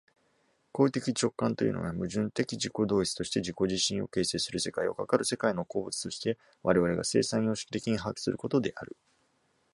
[0.71, 8.97] 行為的直観というのは、矛盾的自己同一として自己自身を形成する世界を、かかる世界の個物として我々が生産様式的に把握することである。